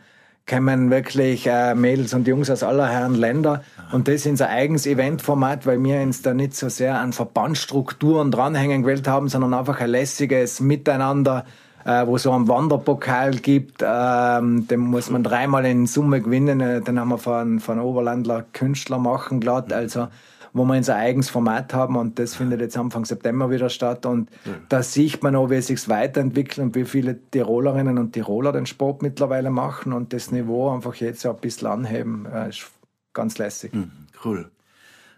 kommen 0.48 0.90
wirklich 0.90 1.46
äh, 1.48 1.76
Mädels 1.76 2.14
und 2.14 2.28
Jungs 2.28 2.50
aus 2.50 2.64
aller 2.64 2.88
Herren 2.88 3.16
Länder. 3.16 3.64
Und 3.92 4.08
das 4.08 4.26
ist 4.26 4.42
ein 4.42 4.48
eigenes 4.48 4.88
Eventformat, 4.88 5.66
weil 5.66 5.84
wir 5.84 6.02
uns 6.02 6.22
da 6.22 6.34
nicht 6.34 6.56
so 6.56 6.70
sehr 6.70 7.00
an 7.00 7.12
Verbandsstrukturen 7.12 8.32
dranhängen 8.32 8.84
gewählt 8.84 9.08
haben, 9.08 9.28
sondern 9.28 9.54
einfach 9.54 9.80
ein 9.82 9.90
lässiges 9.90 10.62
Miteinander, 10.62 11.46
äh, 11.84 12.08
wo 12.08 12.18
so 12.18 12.32
ein 12.32 12.48
Wanderpokal 12.48 13.32
gibt. 13.32 13.84
Ähm, 13.86 14.68
den 14.68 14.80
muss 14.80 15.10
man 15.10 15.24
dreimal 15.24 15.66
in 15.66 15.86
Summe 15.86 16.22
gewinnen. 16.22 16.62
Äh, 16.62 16.82
den 16.82 17.00
haben 17.00 17.10
wir 17.10 17.18
von, 17.18 17.60
von 17.60 17.80
Oberlandler 17.80 18.46
Künstler 18.54 19.00
machen 19.00 19.42
glatt. 19.42 19.74
Also 19.74 20.08
wo 20.54 20.66
wir 20.66 20.76
unser 20.76 20.96
eigenes 20.96 21.30
Format 21.30 21.74
haben 21.74 21.96
und 21.96 22.20
das 22.20 22.36
findet 22.36 22.62
jetzt 22.62 22.78
Anfang 22.78 23.06
September 23.06 23.50
wieder 23.50 23.70
statt 23.70 24.06
und 24.06 24.30
ja. 24.46 24.54
da 24.70 24.84
sieht 24.84 25.24
man 25.24 25.36
auch, 25.36 25.50
wie 25.50 25.56
es 25.56 25.68
sich 25.68 25.88
weiterentwickelt 25.90 26.60
und 26.60 26.76
wie 26.76 26.86
viele 26.86 27.20
Tirolerinnen 27.32 27.98
und 27.98 28.14
Tiroler 28.14 28.52
den 28.52 28.66
Sport 28.66 29.02
mittlerweile 29.02 29.50
machen 29.50 29.94
und 29.94 30.14
das 30.14 30.32
Niveau 30.32 30.74
einfach 30.74 30.96
jetzt 30.96 31.22
so 31.22 31.30
ein 31.30 31.38
bisschen 31.38 31.68
anheben, 31.68 32.26
äh, 32.26 32.50
ist 32.50 32.68
ganz 33.14 33.38
lässig. 33.38 33.74
Mhm, 33.74 33.92
cool. 34.24 34.50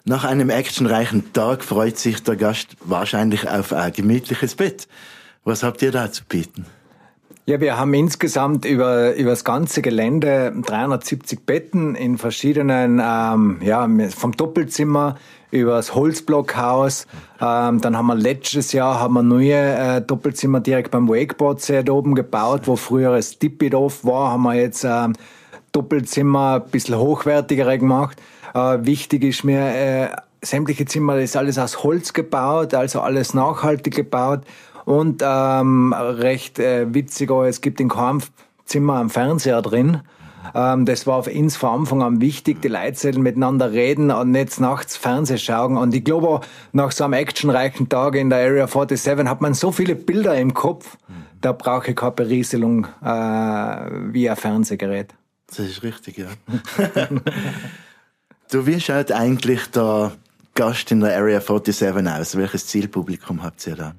Nach 0.05 0.23
einem 0.23 0.49
actionreichen 0.49 1.33
Tag 1.33 1.63
freut 1.63 1.97
sich 1.97 2.23
der 2.23 2.35
Gast 2.35 2.75
wahrscheinlich 2.81 3.49
auf 3.49 3.73
ein 3.73 3.91
gemütliches 3.91 4.55
Bett. 4.55 4.87
Was 5.43 5.63
habt 5.63 5.81
ihr 5.81 5.91
da 5.91 6.11
zu 6.11 6.23
bieten? 6.25 6.65
Ja, 7.49 7.59
wir 7.59 7.79
haben 7.79 7.95
insgesamt 7.95 8.63
über, 8.63 9.15
über 9.15 9.31
das 9.31 9.43
ganze 9.43 9.81
Gelände 9.81 10.53
370 10.67 11.47
Betten 11.47 11.95
in 11.95 12.19
verschiedenen, 12.19 13.01
ähm, 13.03 13.57
ja, 13.63 13.89
vom 14.15 14.33
Doppelzimmer 14.33 15.15
über 15.49 15.71
das 15.71 15.95
Holzblockhaus. 15.95 17.07
Ähm, 17.41 17.81
dann 17.81 17.97
haben 17.97 18.05
wir 18.05 18.13
letztes 18.13 18.71
Jahr 18.71 18.99
haben 18.99 19.15
wir 19.15 19.23
neue 19.23 19.55
äh, 19.55 19.99
Doppelzimmer 19.99 20.59
direkt 20.59 20.91
beim 20.91 21.09
Wakeboard-See 21.09 21.89
oben 21.89 22.13
gebaut, 22.13 22.67
wo 22.67 22.75
früher 22.75 23.15
das 23.15 23.39
Tippidorf 23.39 24.05
war, 24.05 24.33
haben 24.33 24.43
wir 24.43 24.53
jetzt 24.53 24.83
ähm, 24.83 25.13
Doppelzimmer 25.71 26.61
ein 26.63 26.69
bisschen 26.69 26.99
hochwertiger 26.99 27.75
gemacht. 27.79 28.21
Äh, 28.53 28.77
wichtig 28.81 29.23
ist 29.23 29.43
mir, 29.43 29.59
äh, 29.59 30.09
sämtliche 30.43 30.85
Zimmer 30.85 31.17
ist 31.17 31.35
alles 31.35 31.57
aus 31.57 31.83
Holz 31.83 32.13
gebaut, 32.13 32.75
also 32.75 33.01
alles 33.01 33.33
nachhaltig 33.33 33.95
gebaut. 33.95 34.41
Und 34.89 35.21
ähm, 35.23 35.93
recht 35.93 36.57
äh, 36.57 36.91
witzig, 36.91 37.29
es 37.29 37.61
gibt 37.61 37.79
in 37.79 37.89
keinem 37.89 38.23
Zimmer 38.65 38.99
einen 38.99 39.11
Fernseher 39.11 39.61
drin. 39.61 40.01
Ähm, 40.55 40.85
das 40.87 41.05
war 41.05 41.21
für 41.21 41.31
uns 41.31 41.57
von 41.57 41.81
Anfang 41.81 42.01
an 42.01 42.21
wichtig, 42.21 42.63
die 42.63 42.69
Leute 42.69 43.13
miteinander 43.19 43.71
reden 43.71 44.09
und 44.09 44.31
nicht 44.31 44.59
nachts 44.59 44.97
Fernseh 44.97 45.37
schauen. 45.37 45.77
Und 45.77 45.93
ich 45.93 46.03
glaube, 46.03 46.41
nach 46.71 46.91
so 46.91 47.03
einem 47.03 47.13
actionreichen 47.13 47.87
Tag 47.87 48.15
in 48.15 48.31
der 48.31 48.39
Area 48.39 48.65
47 48.65 49.27
hat 49.27 49.41
man 49.41 49.53
so 49.53 49.71
viele 49.71 49.93
Bilder 49.93 50.35
im 50.35 50.55
Kopf, 50.55 50.97
da 51.39 51.51
brauche 51.51 51.91
ich 51.91 51.95
keine 51.95 52.13
Berieselung 52.13 52.87
äh, 53.03 53.07
wie 54.11 54.27
ein 54.27 54.35
Fernsehgerät. 54.37 55.13
Das 55.45 55.59
ist 55.59 55.83
richtig, 55.83 56.17
ja. 56.17 56.29
du, 58.51 58.65
wie 58.65 58.81
schaut 58.81 59.11
eigentlich 59.11 59.67
der 59.67 60.13
Gast 60.55 60.91
in 60.91 61.01
der 61.01 61.15
Area 61.15 61.39
47 61.39 61.87
aus? 62.07 62.35
Welches 62.35 62.65
Zielpublikum 62.65 63.43
habt 63.43 63.67
ihr 63.67 63.75
da? 63.75 63.93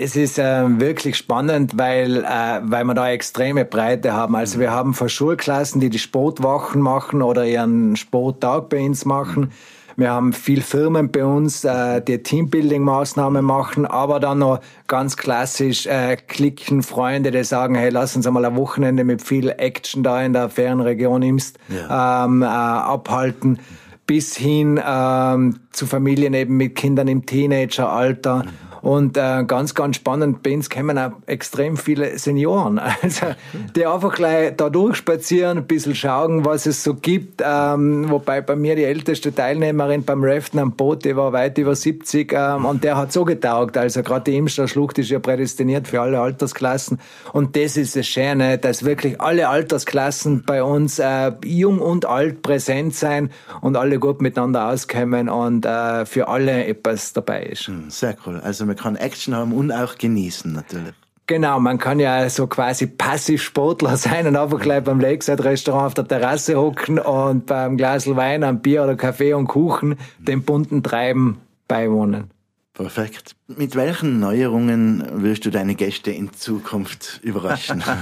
Es 0.00 0.14
ist 0.14 0.38
äh, 0.38 0.80
wirklich 0.80 1.16
spannend, 1.16 1.72
weil, 1.76 2.24
äh, 2.24 2.60
weil 2.62 2.84
wir 2.84 2.94
da 2.94 3.10
extreme 3.10 3.64
Breite 3.64 4.12
haben. 4.12 4.36
Also 4.36 4.60
wir 4.60 4.70
haben 4.70 4.94
von 4.94 5.08
Schulklassen, 5.08 5.80
die 5.80 5.90
die 5.90 5.98
Sportwachen 5.98 6.80
machen 6.80 7.20
oder 7.20 7.44
ihren 7.44 7.96
Sporttag 7.96 8.68
bei 8.68 8.84
uns 8.84 9.04
machen. 9.04 9.50
Wir 9.96 10.12
haben 10.12 10.32
viel 10.32 10.62
Firmen 10.62 11.10
bei 11.10 11.24
uns, 11.24 11.64
äh, 11.64 12.00
die 12.00 12.18
Teambuilding-Maßnahmen 12.18 13.42
machen, 13.42 13.84
aber 13.84 14.20
dann 14.20 14.38
noch 14.38 14.60
ganz 14.86 15.16
klassisch 15.16 15.86
äh, 15.86 16.16
Klicken, 16.16 16.84
Freunde, 16.84 17.32
die 17.32 17.42
sagen, 17.42 17.74
hey, 17.74 17.90
lass 17.90 18.14
uns 18.14 18.24
einmal 18.24 18.44
ein 18.44 18.54
Wochenende 18.54 19.02
mit 19.02 19.22
viel 19.22 19.48
Action 19.48 20.04
da 20.04 20.22
in 20.22 20.34
der 20.34 20.50
Fernregion 20.50 21.22
Imst 21.22 21.58
ja. 21.68 22.26
ähm, 22.26 22.42
äh, 22.42 22.46
abhalten, 22.46 23.58
bis 24.06 24.36
hin 24.36 24.80
ähm, 24.86 25.58
zu 25.72 25.86
Familien 25.86 26.32
eben 26.32 26.56
mit 26.56 26.76
Kindern 26.76 27.08
im 27.08 27.26
Teenageralter. 27.26 28.44
Und 28.82 29.16
äh, 29.16 29.44
ganz, 29.44 29.74
ganz 29.74 29.96
spannend, 29.96 30.42
bei 30.42 30.54
uns 30.54 30.70
kommen 30.70 30.98
auch 30.98 31.12
extrem 31.26 31.76
viele 31.76 32.18
Senioren, 32.18 32.78
also, 33.02 33.26
die 33.74 33.86
einfach 33.86 34.14
gleich 34.14 34.54
da 34.56 34.70
durchspazieren, 34.70 35.58
ein 35.58 35.66
bisschen 35.66 35.94
schauen, 35.94 36.44
was 36.44 36.66
es 36.66 36.84
so 36.84 36.94
gibt. 36.94 37.42
Ähm, 37.44 38.08
wobei 38.08 38.40
bei 38.40 38.56
mir 38.56 38.76
die 38.76 38.84
älteste 38.84 39.34
Teilnehmerin 39.34 40.04
beim 40.04 40.22
Raften 40.22 40.58
am 40.58 40.72
Boot, 40.72 41.04
die 41.04 41.16
war 41.16 41.32
weit 41.32 41.58
über 41.58 41.74
70 41.74 42.32
ähm, 42.32 42.64
und 42.64 42.84
der 42.84 42.96
hat 42.96 43.12
so 43.12 43.24
getaugt. 43.24 43.76
Also 43.76 44.02
gerade 44.02 44.30
die 44.30 44.36
Imster 44.36 44.68
Schlucht 44.68 44.98
ist 44.98 45.10
ja 45.10 45.18
prädestiniert 45.18 45.88
für 45.88 46.00
alle 46.00 46.20
Altersklassen. 46.20 46.98
Und 47.32 47.56
das 47.56 47.76
ist 47.76 47.96
das 47.96 48.06
Schöne, 48.06 48.58
dass 48.58 48.84
wirklich 48.84 49.20
alle 49.20 49.48
Altersklassen 49.48 50.44
bei 50.44 50.62
uns 50.62 50.98
äh, 50.98 51.32
jung 51.44 51.80
und 51.80 52.06
alt 52.06 52.42
präsent 52.42 52.94
sein 52.94 53.30
und 53.60 53.76
alle 53.76 53.98
gut 53.98 54.20
miteinander 54.20 54.68
auskommen 54.68 55.28
und 55.28 55.66
äh, 55.66 56.06
für 56.06 56.28
alle 56.28 56.66
etwas 56.66 57.12
dabei 57.12 57.42
ist. 57.44 57.66
Hm, 57.66 57.90
sehr 57.90 58.16
cool. 58.26 58.40
Also 58.42 58.67
man 58.68 58.76
kann 58.76 58.96
Action 58.96 59.34
haben 59.34 59.52
und 59.52 59.72
auch 59.72 59.98
genießen 59.98 60.52
natürlich. 60.52 60.94
Genau, 61.26 61.60
man 61.60 61.76
kann 61.76 62.00
ja 62.00 62.30
so 62.30 62.46
quasi 62.46 62.86
passiv 62.86 63.42
Sportler 63.42 63.96
sein 63.96 64.26
und 64.26 64.36
einfach 64.36 64.60
gleich 64.60 64.84
beim 64.84 64.98
Lakeside 64.98 65.44
Restaurant 65.44 65.88
auf 65.88 65.94
der 65.94 66.08
Terrasse 66.08 66.56
hocken 66.56 66.98
und 66.98 67.46
beim 67.46 67.76
Glas 67.76 68.06
Wein, 68.06 68.44
am 68.44 68.60
Bier 68.60 68.84
oder 68.84 68.96
Kaffee 68.96 69.34
und 69.34 69.46
Kuchen 69.46 69.96
dem 70.18 70.42
bunten 70.42 70.82
Treiben 70.82 71.38
beiwohnen. 71.66 72.30
Perfekt. 72.72 73.34
Mit 73.46 73.74
welchen 73.74 74.20
Neuerungen 74.20 75.22
wirst 75.22 75.44
du 75.44 75.50
deine 75.50 75.74
Gäste 75.74 76.12
in 76.12 76.32
Zukunft 76.32 77.20
überraschen? 77.22 77.82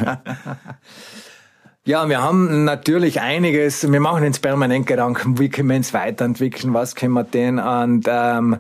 Ja, 1.88 2.08
wir 2.08 2.20
haben 2.20 2.64
natürlich 2.64 3.20
einiges. 3.20 3.88
Wir 3.88 4.00
machen 4.00 4.25
uns 4.25 4.40
permanent 4.40 4.88
Gedanken, 4.88 5.38
wie 5.38 5.49
können 5.49 5.68
wir 5.68 5.76
uns 5.76 5.94
weiterentwickeln, 5.94 6.75
was 6.75 6.96
können 6.96 7.12
wir 7.12 7.23
denn 7.23 7.61
und 7.61 8.06
ähm, 8.08 8.56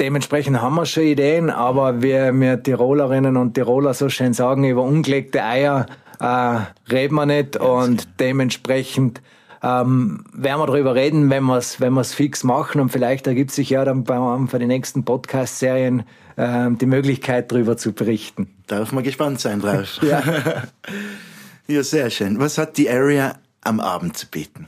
Dementsprechend 0.00 0.60
haben 0.60 0.74
wir 0.74 0.86
schon 0.86 1.04
Ideen, 1.04 1.50
aber 1.50 2.02
wie 2.02 2.12
wir 2.40 2.62
Tirolerinnen 2.62 3.36
und 3.36 3.54
Tiroler 3.54 3.94
so 3.94 4.08
schön 4.08 4.32
sagen, 4.32 4.64
über 4.64 4.82
ungelegte 4.82 5.44
Eier 5.44 5.86
äh, 6.18 6.92
reden 6.92 7.14
wir 7.14 7.26
nicht 7.26 7.56
und 7.56 8.08
dementsprechend 8.18 9.22
ähm, 9.62 10.24
werden 10.32 10.60
wir 10.60 10.66
darüber 10.66 10.94
reden, 10.96 11.30
wenn 11.30 11.44
wir 11.44 11.58
es 11.58 11.80
wenn 11.80 11.94
wir's 11.94 12.12
fix 12.12 12.42
machen 12.42 12.80
und 12.80 12.90
vielleicht 12.90 13.26
ergibt 13.26 13.52
sich 13.52 13.70
ja 13.70 13.84
dann 13.84 14.04
bei, 14.04 14.18
für 14.48 14.58
die 14.58 14.66
nächsten 14.66 15.04
Podcast-Serien 15.04 16.02
äh, 16.36 16.70
die 16.72 16.86
Möglichkeit, 16.86 17.52
darüber 17.52 17.76
zu 17.76 17.92
berichten. 17.92 18.48
Darf 18.66 18.92
man 18.92 19.04
gespannt 19.04 19.40
sein 19.40 19.60
drauf. 19.60 19.98
ja. 20.02 20.22
ja, 21.66 21.82
sehr 21.82 22.10
schön. 22.10 22.38
Was 22.40 22.58
hat 22.58 22.76
die 22.76 22.90
Area 22.90 23.36
am 23.62 23.80
Abend 23.80 24.18
zu 24.18 24.26
bieten? 24.26 24.66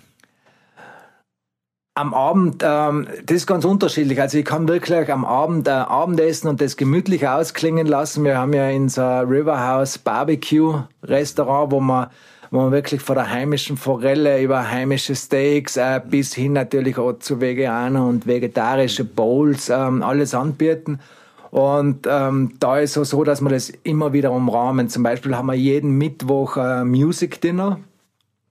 Am 1.96 2.12
Abend, 2.12 2.62
ähm, 2.62 3.08
das 3.24 3.38
ist 3.38 3.46
ganz 3.46 3.64
unterschiedlich. 3.64 4.20
Also 4.20 4.36
ich 4.36 4.44
kann 4.44 4.68
wirklich 4.68 5.10
am 5.10 5.24
Abend 5.24 5.66
äh, 5.66 5.70
Abendessen 5.70 6.46
und 6.48 6.60
das 6.60 6.76
gemütlich 6.76 7.26
ausklingen 7.26 7.86
lassen. 7.86 8.22
Wir 8.22 8.36
haben 8.36 8.52
ja 8.52 8.68
in 8.68 8.90
so 8.90 9.02
Riverhouse 9.02 9.96
Barbecue 9.98 10.82
Restaurant, 11.02 11.72
wo 11.72 11.80
man 11.80 12.08
wo 12.52 12.58
man 12.58 12.70
wirklich 12.70 13.00
von 13.00 13.16
der 13.16 13.28
heimischen 13.28 13.76
Forelle 13.76 14.40
über 14.40 14.70
heimische 14.70 15.16
Steaks 15.16 15.76
äh, 15.76 16.00
bis 16.06 16.32
hin 16.32 16.52
natürlich 16.52 16.96
auch 16.96 17.14
zu 17.14 17.40
Veganer 17.40 18.06
und 18.06 18.26
vegetarische 18.26 19.04
Bowls 19.04 19.68
ähm, 19.68 20.02
alles 20.02 20.32
anbieten. 20.32 21.00
Und 21.50 22.06
ähm, 22.08 22.52
da 22.60 22.78
ist 22.78 22.96
es 22.96 23.10
so, 23.10 23.24
dass 23.24 23.40
wir 23.40 23.48
das 23.48 23.70
immer 23.82 24.12
wieder 24.12 24.30
umrahmen. 24.30 24.88
Zum 24.88 25.02
Beispiel 25.02 25.36
haben 25.36 25.46
wir 25.46 25.54
jeden 25.54 25.98
Mittwoch 25.98 26.56
äh, 26.56 26.84
Music 26.84 27.40
Dinner 27.40 27.80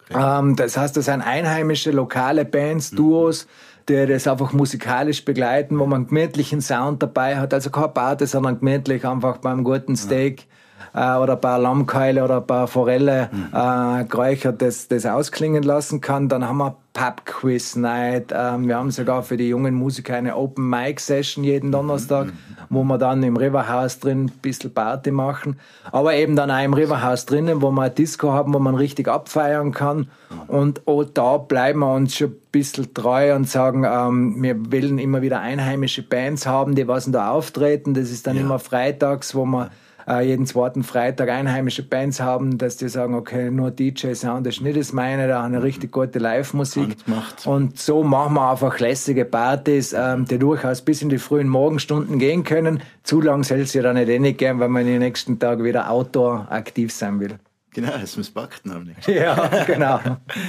ähm, 0.10 0.56
das 0.56 0.78
heißt, 0.78 0.96
das 0.98 1.06
sind 1.06 1.22
einheimische, 1.22 1.92
lokale 1.92 2.46
Bands, 2.46 2.92
mhm. 2.92 2.96
Duos, 2.98 3.48
die 3.88 4.06
das 4.06 4.28
einfach 4.28 4.54
musikalisch 4.54 5.24
begleiten, 5.26 5.80
wo 5.80 5.86
man 5.86 6.02
einen 6.02 6.08
gemütlichen 6.08 6.62
Sound 6.62 7.04
dabei 7.04 7.38
hat. 7.38 7.54
Also 7.54 7.70
kein 7.70 7.94
Party, 7.94 8.26
sondern 8.26 8.60
gemütlich 8.60 9.06
einfach 9.06 9.38
beim 9.38 9.64
guten 9.64 9.96
Steak 9.96 10.48
äh, 10.94 11.16
oder 11.16 11.34
ein 11.34 11.42
paar 11.42 11.60
Lammkeule 11.60 12.24
oder 12.24 12.38
ein 12.38 12.48
paar 12.48 12.68
Forelle 12.68 13.30
mhm. 13.32 13.50
äh, 13.54 14.06
geräuchert 14.06 14.62
das, 14.62 14.88
das 14.88 15.06
ausklingen 15.06 15.64
lassen 15.64 16.02
kann. 16.02 16.30
Dann 16.30 16.48
haben 16.48 16.58
wir 16.58 16.78
Pub 16.96 17.26
Quiz 17.26 17.76
Night. 17.76 18.34
Ähm, 18.34 18.70
wir 18.70 18.78
haben 18.78 18.90
sogar 18.90 19.22
für 19.22 19.36
die 19.36 19.50
jungen 19.50 19.76
Musiker 19.76 20.16
eine 20.16 20.38
Open 20.38 20.70
Mic 20.70 21.02
Session 21.02 21.44
jeden 21.44 21.70
Donnerstag, 21.72 22.28
mhm. 22.28 22.32
wo 22.70 22.84
wir 22.86 22.98
dann 22.98 23.22
im 23.22 23.36
Riverhouse 23.36 24.00
drin 24.00 24.26
ein 24.26 24.40
bisschen 24.42 24.74
Party 24.74 25.12
machen. 25.12 25.60
Aber 25.92 26.16
eben 26.16 26.38
dann 26.38 26.50
auch 26.50 26.64
im 26.64 26.74
Riverhouse 26.74 27.26
drinnen, 27.26 27.62
wo 27.62 27.70
wir 27.70 27.84
ein 27.84 27.96
Disco 27.96 28.32
haben, 28.32 28.54
wo 28.54 28.60
man 28.60 28.76
richtig 28.76 29.10
abfeiern 29.10 29.74
kann. 29.74 30.08
Und 30.48 30.88
auch 30.88 31.04
da 31.04 31.38
bleiben 31.38 31.80
wir 31.80 31.94
uns 31.94 32.16
schon 32.16 32.30
ein 32.30 32.42
bisschen 32.52 32.94
treu 32.94 33.36
und 33.36 33.50
sagen, 33.50 33.84
ähm, 33.84 34.42
wir 34.42 34.56
wollen 34.72 34.98
immer 34.98 35.22
wieder 35.22 35.42
einheimische 35.42 36.02
Bands 36.02 36.48
haben, 36.48 36.76
die 36.76 36.88
was 36.88 37.12
da 37.12 37.30
auftreten. 37.30 37.94
Das 37.94 38.10
ist 38.10 38.26
dann 38.26 38.38
ja. 38.38 38.42
immer 38.42 38.58
freitags, 38.58 39.36
wo 39.36 39.44
wir 39.46 39.66
äh, 39.66 39.70
jeden 40.08 40.46
zweiten 40.46 40.84
Freitag 40.84 41.30
einheimische 41.30 41.82
Bands 41.82 42.20
haben, 42.20 42.58
dass 42.58 42.78
die 42.78 42.90
sagen, 42.90 43.16
okay, 43.16 43.50
nur 43.50 43.72
DJ-Sound 43.72 44.46
ist 44.46 44.62
nicht 44.62 44.78
das 44.78 44.94
meine, 44.94 45.28
da 45.28 45.42
haben 45.42 45.54
eine 45.54 45.64
richtig 45.64 45.92
gute 45.92 46.20
Live-Musik. 46.20 46.98
Und 47.46 47.80
so 47.80 48.04
machen 48.04 48.36
wir 48.36 48.52
einfach 48.52 48.80
lässige 48.80 49.26
Partys, 49.26 49.94
ähm, 49.98 50.26
die 50.26 50.38
durchaus 50.38 50.82
bis 50.82 51.02
in 51.02 51.10
die 51.10 51.18
frühen 51.18 51.50
Morgenstunden 51.50 52.20
gehen 52.20 52.44
können. 52.44 52.82
Zu 53.04 53.20
lang 53.22 53.44
soll 53.44 53.62
es 53.62 53.74
ja 53.74 53.82
dann 53.82 53.96
nicht 53.96 54.10
eh 54.10 54.20
nicht 54.20 54.38
gehen, 54.38 54.60
weil 54.60 54.70
man 54.70 54.84
in 54.84 54.88
den 54.88 55.00
nächsten 55.00 55.40
Tagen 55.40 55.64
wieder 55.64 55.90
outdoor 55.90 56.48
aktiv 56.52 56.94
sein 56.94 57.20
will. 57.20 57.40
Genau, 57.74 57.94
es 58.02 58.16
muss 58.16 58.30
packt 58.30 58.66
nämlich. 58.66 58.96
Ja, 59.08 59.64
genau. 59.66 60.00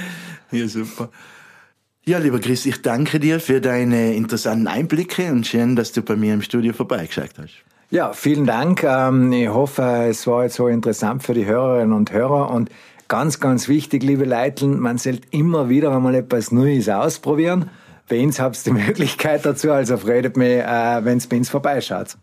ja, 0.51 0.67
super. 0.67 1.09
Ja, 2.05 2.19
lieber 2.19 2.39
Chris, 2.39 2.65
ich 2.65 2.81
danke 2.81 3.19
dir 3.19 3.41
für 3.41 3.59
deine 3.59 4.13
interessanten 4.13 4.67
Einblicke 4.67 5.29
und 5.31 5.45
schön, 5.45 5.75
dass 5.75 5.91
du 5.91 6.01
bei 6.01 6.15
mir 6.15 6.33
im 6.33 6.41
Studio 6.41 6.71
vorbeigeschaut 6.71 7.31
hast. 7.37 7.65
Ja, 7.89 8.11
vielen 8.11 8.45
Dank. 8.45 8.83
Ähm, 8.83 9.31
ich 9.31 9.47
hoffe, 9.47 10.07
es 10.09 10.27
war 10.27 10.43
jetzt 10.43 10.55
so 10.55 10.67
interessant 10.67 11.23
für 11.23 11.33
die 11.33 11.45
Hörerinnen 11.45 11.93
und 11.93 12.11
Hörer 12.11 12.51
und 12.51 12.69
ganz, 13.07 13.39
ganz 13.39 13.69
wichtig, 13.69 14.03
liebe 14.03 14.25
Leiteln, 14.25 14.77
man 14.79 14.97
sollte 14.97 15.25
immer 15.31 15.69
wieder 15.69 15.95
einmal 15.95 16.15
etwas 16.15 16.51
Neues 16.51 16.89
ausprobieren. 16.89 17.69
Bei 18.09 18.21
uns 18.21 18.41
habt 18.41 18.57
ihr 18.57 18.73
die 18.73 18.79
Möglichkeit 18.85 19.45
dazu, 19.45 19.71
also 19.71 19.95
freut 19.95 20.35
mich, 20.35 20.57
äh, 20.57 21.05
wenn 21.05 21.17
es 21.17 21.27
bei 21.27 21.37
uns 21.37 21.49
vorbeischaut. 21.49 22.17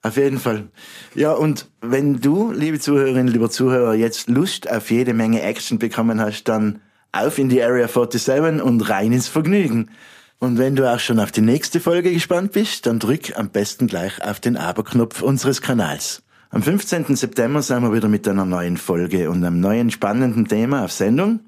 Auf 0.00 0.16
jeden 0.16 0.38
Fall. 0.38 0.68
Ja, 1.14 1.32
und 1.32 1.68
wenn 1.82 2.20
du, 2.22 2.50
liebe 2.52 2.80
Zuhörerinnen, 2.80 3.28
lieber 3.28 3.50
Zuhörer, 3.50 3.92
jetzt 3.92 4.30
Lust 4.30 4.70
auf 4.70 4.90
jede 4.90 5.12
Menge 5.12 5.42
Action 5.42 5.78
bekommen 5.78 6.22
hast, 6.22 6.44
dann 6.44 6.80
auf 7.12 7.38
in 7.38 7.50
die 7.50 7.62
Area 7.62 7.86
47 7.86 8.62
und 8.62 8.88
rein 8.88 9.12
ins 9.12 9.28
Vergnügen. 9.28 9.90
Und 10.38 10.58
wenn 10.58 10.76
du 10.76 10.90
auch 10.90 11.00
schon 11.00 11.18
auf 11.18 11.32
die 11.32 11.40
nächste 11.40 11.80
Folge 11.80 12.12
gespannt 12.12 12.52
bist, 12.52 12.86
dann 12.86 12.98
drück 12.98 13.38
am 13.38 13.48
besten 13.48 13.86
gleich 13.86 14.22
auf 14.22 14.38
den 14.38 14.56
Abo-Knopf 14.56 15.22
unseres 15.22 15.62
Kanals. 15.62 16.22
Am 16.50 16.62
15. 16.62 17.16
September 17.16 17.62
sind 17.62 17.82
wir 17.82 17.92
wieder 17.92 18.08
mit 18.08 18.28
einer 18.28 18.44
neuen 18.44 18.76
Folge 18.76 19.30
und 19.30 19.44
einem 19.44 19.60
neuen 19.60 19.90
spannenden 19.90 20.46
Thema 20.46 20.84
auf 20.84 20.92
Sendung. 20.92 21.40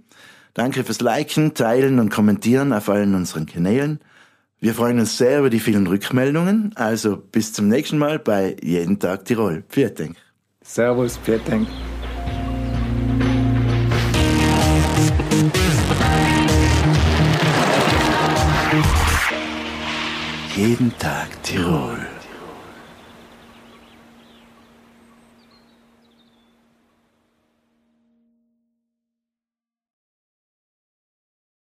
Danke 0.55 0.85
fürs 0.85 1.01
Liken, 1.01 1.55
Teilen 1.55 1.99
und 2.01 2.11
Kommentieren 2.11 2.73
auf 2.73 2.89
allen 2.89 3.15
unseren 3.15 3.47
Kanälen. 3.47 4.01
Wir 4.61 4.75
freuen 4.75 4.99
uns 4.99 5.17
sehr 5.17 5.39
über 5.39 5.51
die 5.51 5.61
vielen 5.61 5.87
Rückmeldungen. 5.87 6.73
Also 6.75 7.17
bis 7.17 7.53
zum 7.53 7.69
nächsten 7.69 7.99
Mal 7.99 8.19
bei 8.19 8.57
Jeden 8.61 8.99
Tag 8.99 9.25
Tirol. 9.25 9.63
Dank. 9.73 10.17
Servus, 10.63 11.19
vielen 11.23 11.67
Jeden 20.59 20.91
Tag 20.99 21.31
Tirol. 21.45 22.08